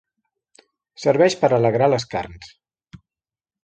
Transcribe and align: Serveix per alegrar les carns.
Serveix 1.03 1.37
per 1.43 1.53
alegrar 1.59 1.93
les 1.97 2.11
carns. 2.17 2.53